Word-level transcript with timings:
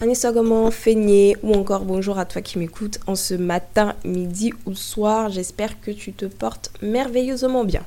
Anisogament, 0.00 0.72
feigné 0.72 1.36
ou 1.44 1.54
encore 1.54 1.84
bonjour 1.84 2.18
à 2.18 2.24
toi 2.24 2.42
qui 2.42 2.58
m'écoutes 2.58 2.98
en 3.06 3.14
ce 3.14 3.34
matin, 3.34 3.94
midi 4.04 4.52
ou 4.66 4.74
soir. 4.74 5.30
J'espère 5.30 5.80
que 5.80 5.92
tu 5.92 6.12
te 6.12 6.24
portes 6.24 6.72
merveilleusement 6.82 7.64
bien. 7.64 7.82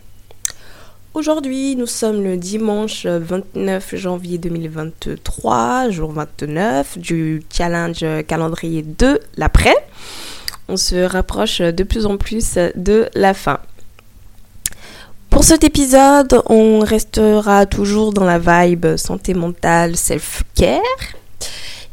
Aujourd'hui, 1.14 1.75
nous 1.75 1.86
sommes 1.86 2.23
le 2.23 2.38
dimanche 2.38 3.05
29 3.05 3.95
janvier 3.97 4.38
2023, 4.38 5.89
jour 5.89 6.14
29 6.14 6.97
du 6.97 7.44
challenge 7.52 8.05
calendrier 8.25 8.83
de 8.83 9.19
l'après. 9.36 9.75
On 10.69 10.77
se 10.77 10.95
rapproche 10.95 11.59
de 11.59 11.83
plus 11.83 12.05
en 12.05 12.16
plus 12.16 12.58
de 12.75 13.09
la 13.16 13.33
fin. 13.33 13.59
Pour 15.30 15.44
cet 15.44 15.66
épisode, 15.66 16.42
on 16.45 16.80
restera 16.80 17.66
toujours 17.66 18.14
dans 18.14 18.25
la 18.25 18.39
vibe 18.39 18.95
santé 18.95 19.33
mentale, 19.33 19.97
self-care. 19.97 20.81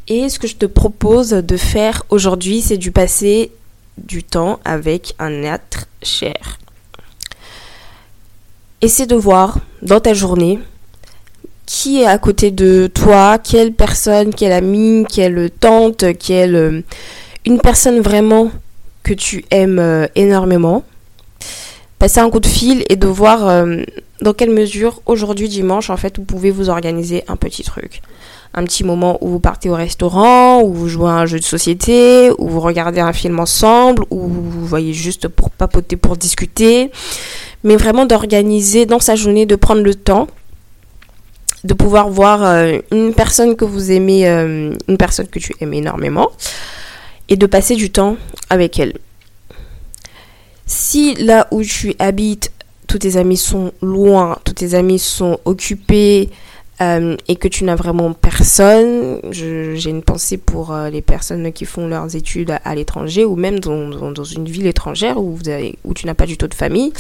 Et 0.08 0.28
ce 0.28 0.38
que 0.38 0.46
je 0.46 0.56
te 0.56 0.66
propose 0.66 1.30
de 1.30 1.56
faire 1.56 2.04
aujourd'hui, 2.10 2.60
c'est 2.60 2.76
du 2.76 2.90
passer 2.90 3.50
du 3.96 4.22
temps 4.22 4.60
avec 4.64 5.14
un 5.18 5.42
être 5.42 5.86
cher. 6.02 6.58
Essaie 8.82 9.06
de 9.06 9.14
voir 9.14 9.58
dans 9.80 10.00
ta 10.00 10.12
journée 10.12 10.58
qui 11.64 12.02
est 12.02 12.06
à 12.06 12.18
côté 12.18 12.50
de 12.50 12.90
toi, 12.92 13.38
quelle 13.38 13.72
personne, 13.72 14.34
quelle 14.34 14.52
amie, 14.52 15.06
quelle 15.08 15.50
tante, 15.50 16.04
quelle 16.18 16.54
euh, 16.54 16.80
une 17.46 17.58
personne 17.58 18.00
vraiment 18.00 18.50
que 19.02 19.14
tu 19.14 19.46
aimes 19.50 19.78
euh, 19.78 20.06
énormément. 20.14 20.84
Passer 21.98 22.20
un 22.20 22.28
coup 22.28 22.40
de 22.40 22.46
fil 22.46 22.84
et 22.90 22.96
de 22.96 23.06
voir 23.06 23.48
euh, 23.48 23.82
dans 24.20 24.34
quelle 24.34 24.50
mesure 24.50 25.00
aujourd'hui 25.06 25.48
dimanche 25.48 25.88
en 25.88 25.96
fait 25.96 26.18
vous 26.18 26.24
pouvez 26.24 26.50
vous 26.50 26.68
organiser 26.68 27.24
un 27.28 27.36
petit 27.36 27.62
truc 27.62 28.02
un 28.54 28.64
petit 28.64 28.84
moment 28.84 29.18
où 29.20 29.28
vous 29.28 29.40
partez 29.40 29.68
au 29.68 29.74
restaurant, 29.74 30.62
où 30.62 30.72
vous 30.72 30.88
jouez 30.88 31.08
à 31.08 31.14
un 31.14 31.26
jeu 31.26 31.38
de 31.38 31.44
société, 31.44 32.30
où 32.38 32.48
vous 32.48 32.60
regardez 32.60 33.00
un 33.00 33.12
film 33.12 33.40
ensemble, 33.40 34.04
où 34.10 34.28
vous 34.28 34.66
voyez 34.66 34.92
juste 34.92 35.28
pour 35.28 35.50
papoter, 35.50 35.96
pour 35.96 36.16
discuter, 36.16 36.90
mais 37.64 37.76
vraiment 37.76 38.06
d'organiser 38.06 38.86
dans 38.86 39.00
sa 39.00 39.16
journée, 39.16 39.46
de 39.46 39.56
prendre 39.56 39.82
le 39.82 39.94
temps 39.94 40.28
de 41.64 41.72
pouvoir 41.72 42.10
voir 42.10 42.44
euh, 42.44 42.78
une 42.92 43.14
personne 43.14 43.56
que 43.56 43.64
vous 43.64 43.90
aimez, 43.90 44.28
euh, 44.28 44.74
une 44.86 44.98
personne 44.98 45.26
que 45.26 45.38
tu 45.38 45.54
aimes 45.60 45.72
énormément, 45.72 46.30
et 47.28 47.36
de 47.36 47.46
passer 47.46 47.74
du 47.74 47.90
temps 47.90 48.16
avec 48.50 48.78
elle. 48.78 48.98
Si 50.66 51.14
là 51.14 51.48
où 51.50 51.62
tu 51.62 51.94
habites, 51.98 52.52
tous 52.86 52.98
tes 52.98 53.16
amis 53.16 53.38
sont 53.38 53.72
loin, 53.80 54.38
tous 54.44 54.52
tes 54.52 54.74
amis 54.74 54.98
sont 54.98 55.40
occupés, 55.46 56.30
euh, 56.80 57.16
et 57.28 57.36
que 57.36 57.46
tu 57.46 57.64
n'as 57.64 57.76
vraiment 57.76 58.12
personne, 58.12 59.20
j'ai 59.30 59.90
une 59.90 60.02
pensée 60.02 60.38
pour 60.38 60.72
euh, 60.72 60.90
les 60.90 61.02
personnes 61.02 61.52
qui 61.52 61.66
font 61.66 61.86
leurs 61.86 62.16
études 62.16 62.56
à, 62.64 62.74
l'étranger 62.74 63.24
ou 63.24 63.36
même 63.36 63.60
dans, 63.60 64.24
une 64.24 64.46
ville 64.46 64.66
étrangère 64.66 65.18
où 65.18 65.38
tu 65.94 66.06
n'as 66.06 66.14
pas 66.14 66.26
du 66.26 66.36
tout 66.36 66.48
de 66.48 66.54
famille, 66.54 66.92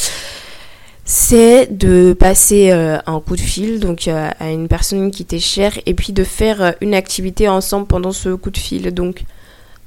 c'est 1.04 1.66
de 1.76 2.12
passer 2.12 2.70
euh, 2.70 2.98
un 3.06 3.20
coup 3.20 3.34
de 3.36 3.40
fil 3.40 3.80
donc 3.80 4.08
à 4.08 4.50
une 4.50 4.68
personne 4.68 5.10
qui 5.10 5.24
t'est 5.24 5.40
chère 5.40 5.78
et 5.86 5.94
puis 5.94 6.12
de 6.12 6.24
faire 6.24 6.74
une 6.80 6.94
activité 6.94 7.48
ensemble 7.48 7.86
pendant 7.86 8.12
ce 8.12 8.30
coup 8.30 8.50
de 8.50 8.58
fil. 8.58 8.94
Donc, 8.94 9.24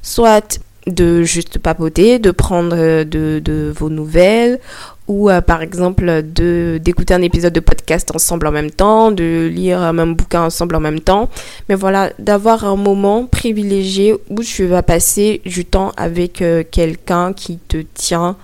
soit 0.02 0.59
de 0.88 1.24
juste 1.24 1.59
papoter, 1.59 2.20
de 2.20 2.31
prendre 2.31 2.75
de, 3.03 3.40
de 3.40 3.74
vos 3.75 3.90
nouvelles 3.90 4.59
ou 5.08 5.30
euh, 5.30 5.42
par 5.42 5.62
exemple 5.62 6.22
de 6.24 6.80
d'écouter 6.84 7.14
un 7.14 7.22
épisode 7.22 7.53
de 7.53 7.59
podcast 7.59 8.14
ensemble 8.14 8.48
en 8.48 8.52
même 8.52 8.72
temps, 8.72 9.12
de 9.12 9.50
lire 9.52 9.81
un 9.81 9.94
même 9.94 10.16
bouquin 10.16 10.44
ensemble 10.44 10.76
en 10.76 10.80
même 10.80 11.00
temps, 11.00 11.30
mais 11.70 11.76
voilà, 11.76 12.12
d'avoir 12.20 12.66
un 12.66 12.76
moment 12.76 13.26
privilégié 13.26 14.16
où 14.30 14.44
tu 14.44 14.66
vas 14.66 14.84
passer 14.84 15.42
du 15.46 15.66
temps 15.66 15.92
avec 15.97 16.42
euh, 16.42 16.64
quelqu'un 16.70 17.34
qui 17.34 17.58
te 17.58 17.78
tient 17.94 18.36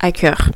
à 0.00 0.12
cœur. 0.12 0.50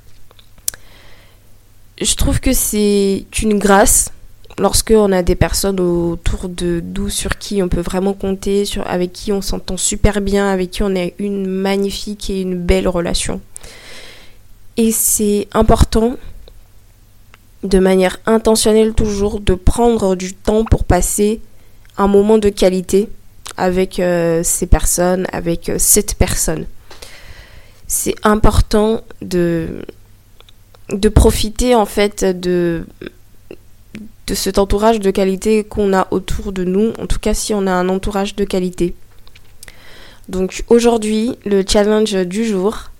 Je 2.00 2.14
trouve 2.16 2.40
que 2.40 2.52
c'est 2.52 3.24
une 3.42 3.58
grâce 3.58 4.10
lorsque 4.58 4.92
on 4.94 5.12
a 5.12 5.22
des 5.22 5.34
personnes 5.34 5.80
autour 5.80 6.48
de 6.48 6.82
nous 6.96 7.08
sur 7.08 7.38
qui 7.38 7.62
on 7.62 7.68
peut 7.68 7.80
vraiment 7.80 8.12
compter, 8.14 8.64
avec 8.86 9.12
qui 9.12 9.32
on 9.32 9.40
s'entend 9.40 9.76
super 9.76 10.20
bien, 10.20 10.48
avec 10.48 10.70
qui 10.70 10.82
on 10.82 10.94
a 10.96 11.08
une 11.18 11.46
magnifique 11.46 12.30
et 12.30 12.40
une 12.42 12.58
belle 12.58 12.88
relation. 12.88 13.40
Et 14.76 14.92
c'est 14.92 15.48
important 15.52 16.16
de 17.62 17.78
manière 17.78 18.18
intentionnelle 18.26 18.92
toujours 18.94 19.40
de 19.40 19.54
prendre 19.54 20.16
du 20.16 20.34
temps 20.34 20.64
pour 20.64 20.84
passer 20.84 21.40
un 21.96 22.08
moment 22.08 22.38
de 22.38 22.48
qualité 22.48 23.08
avec 23.56 24.00
euh, 24.00 24.42
ces 24.42 24.66
personnes, 24.66 25.26
avec 25.32 25.68
euh, 25.68 25.76
cette 25.78 26.14
personne. 26.14 26.66
C'est 27.86 28.14
important 28.24 29.02
de, 29.20 29.84
de 30.88 31.08
profiter 31.08 31.74
en 31.74 31.84
fait 31.84 32.24
de, 32.24 32.86
cet 34.34 34.58
entourage 34.58 35.00
de 35.00 35.10
qualité 35.10 35.64
qu'on 35.64 35.92
a 35.92 36.08
autour 36.10 36.52
de 36.52 36.64
nous, 36.64 36.92
en 37.00 37.06
tout 37.06 37.18
cas 37.18 37.34
si 37.34 37.54
on 37.54 37.66
a 37.66 37.72
un 37.72 37.88
entourage 37.88 38.36
de 38.36 38.44
qualité. 38.44 38.94
Donc 40.28 40.64
aujourd'hui, 40.68 41.36
le 41.44 41.64
challenge 41.66 42.14
du 42.26 42.44
jour, 42.44 42.90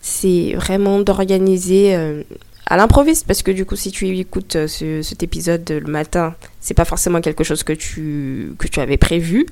c'est 0.00 0.54
vraiment 0.54 1.00
d'organiser 1.00 1.94
euh, 1.94 2.22
à 2.66 2.76
l'improviste 2.76 3.26
parce 3.26 3.42
que 3.42 3.50
du 3.50 3.66
coup 3.66 3.76
si 3.76 3.90
tu 3.90 4.08
écoutes 4.18 4.56
euh, 4.56 5.02
cet 5.02 5.22
épisode 5.22 5.68
le 5.68 5.90
matin 5.90 6.34
c'est 6.60 6.74
pas 6.74 6.84
forcément 6.86 7.20
quelque 7.20 7.44
chose 7.44 7.62
que 7.64 7.72
tu 7.72 8.52
que 8.58 8.66
tu 8.66 8.80
avais 8.80 8.96
prévu 8.96 9.44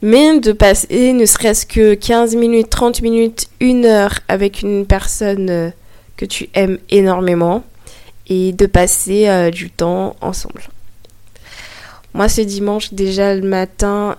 mais 0.00 0.40
de 0.40 0.52
passer 0.52 1.12
ne 1.12 1.26
serait-ce 1.26 1.64
que 1.64 1.94
15 1.94 2.34
minutes 2.34 2.70
30 2.70 3.02
minutes 3.02 3.48
une 3.60 3.84
heure 3.84 4.18
avec 4.28 4.62
une 4.62 4.86
personne 4.86 5.50
euh, 5.50 5.70
que 6.16 6.24
tu 6.24 6.48
aimes 6.54 6.78
énormément 6.90 7.62
et 8.32 8.52
de 8.52 8.66
passer 8.66 9.50
du 9.50 9.70
temps 9.70 10.16
ensemble 10.20 10.62
moi 12.14 12.28
ce 12.28 12.40
dimanche 12.40 12.92
déjà 12.92 13.34
le 13.34 13.42
matin 13.42 14.16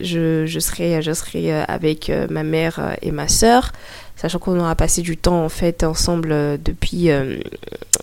je, 0.00 0.46
je, 0.46 0.58
serai, 0.58 1.02
je 1.02 1.12
serai 1.12 1.52
euh, 1.52 1.64
avec 1.68 2.10
euh, 2.10 2.26
ma 2.30 2.42
mère 2.42 2.78
euh, 2.78 2.94
et 3.02 3.10
ma 3.10 3.28
sœur, 3.28 3.72
sachant 4.16 4.38
qu'on 4.38 4.58
aura 4.58 4.74
passé 4.74 5.02
du 5.02 5.16
temps 5.16 5.44
en 5.44 5.48
fait 5.48 5.84
ensemble 5.84 6.58
depuis, 6.62 7.08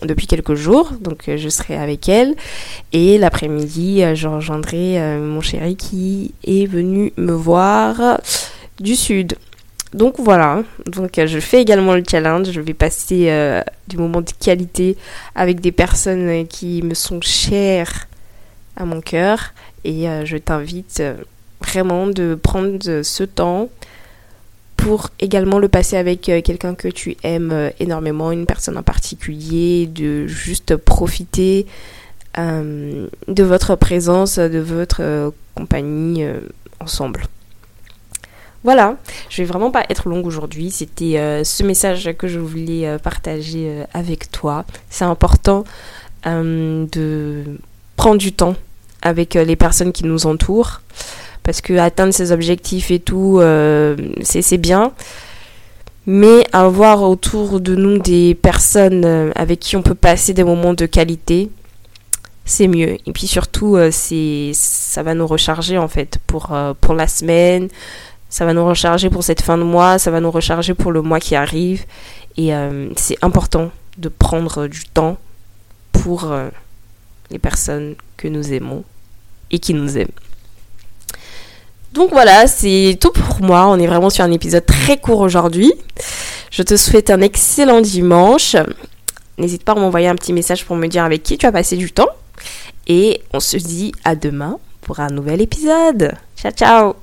depuis 0.02 0.26
quelques 0.26 0.54
jours, 0.54 0.92
donc 1.00 1.24
je 1.34 1.48
serai 1.48 1.76
avec 1.76 2.08
elle. 2.08 2.34
Et 2.92 3.16
l'après-midi, 3.16 4.02
je 4.14 4.28
rejoindrai 4.28 5.00
mon 5.18 5.40
chéri 5.40 5.74
qui 5.74 6.34
est 6.44 6.66
venu 6.66 7.14
me 7.16 7.32
voir 7.32 8.20
du 8.78 8.94
sud. 8.94 9.36
Donc 9.92 10.14
voilà, 10.18 10.62
donc 10.86 11.20
je 11.24 11.38
fais 11.38 11.60
également 11.60 11.94
le 11.94 12.02
challenge, 12.08 12.50
je 12.50 12.60
vais 12.60 12.74
passer 12.74 13.62
du 13.88 13.96
moment 13.96 14.20
de 14.20 14.30
qualité 14.40 14.96
avec 15.34 15.60
des 15.60 15.72
personnes 15.72 16.46
qui 16.46 16.82
me 16.82 16.94
sont 16.94 17.20
chères 17.20 18.08
à 18.76 18.84
mon 18.84 19.00
cœur. 19.00 19.52
Et 19.84 20.06
je 20.24 20.36
t'invite 20.36 21.02
vraiment 21.60 22.06
de 22.06 22.34
prendre 22.34 23.02
ce 23.02 23.24
temps 23.24 23.68
pour 24.82 25.10
également 25.20 25.60
le 25.60 25.68
passer 25.68 25.96
avec 25.96 26.28
euh, 26.28 26.42
quelqu'un 26.42 26.74
que 26.74 26.88
tu 26.88 27.16
aimes 27.22 27.52
euh, 27.52 27.70
énormément, 27.78 28.32
une 28.32 28.46
personne 28.46 28.76
en 28.76 28.82
particulier, 28.82 29.86
de 29.86 30.26
juste 30.26 30.76
profiter 30.76 31.66
euh, 32.36 33.06
de 33.28 33.42
votre 33.44 33.76
présence, 33.76 34.40
de 34.40 34.58
votre 34.58 35.32
compagnie 35.54 36.24
ensemble. 36.80 37.22
Voilà, 38.64 38.96
je 39.28 39.42
vais 39.42 39.48
vraiment 39.48 39.70
pas 39.70 39.84
être 39.88 40.08
longue 40.08 40.26
aujourd'hui. 40.26 40.70
C'était 40.70 41.42
ce 41.44 41.62
message 41.64 42.10
que 42.16 42.28
je 42.28 42.38
voulais 42.38 42.96
partager 43.02 43.82
avec 43.92 44.30
toi. 44.30 44.64
C'est 44.88 45.04
important 45.04 45.64
de 46.24 47.44
prendre 47.96 48.18
du 48.18 48.32
temps 48.32 48.54
avec 49.02 49.34
les 49.34 49.56
personnes 49.56 49.90
qui 49.90 50.04
nous 50.04 50.26
entourent 50.26 50.80
parce 51.42 51.60
que 51.60 51.74
atteindre 51.74 52.14
ses 52.14 52.32
objectifs 52.32 52.90
et 52.90 53.00
tout, 53.00 53.38
euh, 53.40 53.96
c'est 54.22 54.58
bien. 54.58 54.92
Mais 56.06 56.44
avoir 56.52 57.02
autour 57.02 57.60
de 57.60 57.76
nous 57.76 57.98
des 57.98 58.34
personnes 58.34 59.04
euh, 59.04 59.30
avec 59.36 59.60
qui 59.60 59.76
on 59.76 59.82
peut 59.82 59.94
passer 59.94 60.34
des 60.34 60.42
moments 60.42 60.74
de 60.74 60.86
qualité, 60.86 61.48
c'est 62.44 62.66
mieux. 62.66 62.96
Et 63.06 63.12
puis 63.12 63.28
surtout, 63.28 63.76
euh, 63.76 63.90
ça 63.92 65.02
va 65.02 65.14
nous 65.14 65.26
recharger 65.26 65.78
en 65.78 65.88
fait 65.88 66.18
pour 66.26 66.52
la 66.52 67.08
semaine, 67.08 67.68
ça 68.32 68.46
va 68.46 68.54
nous 68.54 68.64
recharger 68.64 69.10
pour 69.10 69.22
cette 69.22 69.42
fin 69.42 69.58
de 69.58 69.62
mois, 69.62 69.98
ça 69.98 70.10
va 70.10 70.18
nous 70.18 70.30
recharger 70.30 70.72
pour 70.72 70.90
le 70.90 71.02
mois 71.02 71.20
qui 71.20 71.36
arrive. 71.36 71.84
Et 72.38 72.50
c'est 72.96 73.22
important 73.22 73.70
de 73.98 74.08
prendre 74.08 74.68
du 74.68 74.84
temps 74.84 75.18
pour 75.92 76.32
les 77.30 77.38
personnes 77.38 77.94
que 78.16 78.28
nous 78.28 78.54
aimons 78.54 78.84
et 79.50 79.58
qui 79.58 79.74
nous 79.74 79.98
aiment. 79.98 80.08
Donc 81.92 82.08
voilà, 82.10 82.46
c'est 82.46 82.96
tout 82.98 83.12
pour 83.12 83.42
moi. 83.42 83.66
On 83.66 83.78
est 83.78 83.86
vraiment 83.86 84.08
sur 84.08 84.24
un 84.24 84.32
épisode 84.32 84.64
très 84.64 84.96
court 84.96 85.20
aujourd'hui. 85.20 85.70
Je 86.50 86.62
te 86.62 86.74
souhaite 86.74 87.10
un 87.10 87.20
excellent 87.20 87.82
dimanche. 87.82 88.56
N'hésite 89.36 89.62
pas 89.62 89.72
à 89.72 89.74
m'envoyer 89.74 90.08
un 90.08 90.14
petit 90.14 90.32
message 90.32 90.64
pour 90.64 90.76
me 90.76 90.86
dire 90.86 91.04
avec 91.04 91.22
qui 91.22 91.36
tu 91.36 91.44
as 91.44 91.52
passé 91.52 91.76
du 91.76 91.92
temps. 91.92 92.08
Et 92.86 93.20
on 93.34 93.40
se 93.40 93.58
dit 93.58 93.92
à 94.04 94.16
demain 94.16 94.58
pour 94.80 95.00
un 95.00 95.08
nouvel 95.08 95.42
épisode. 95.42 96.14
Ciao 96.34 96.52
ciao 96.52 96.94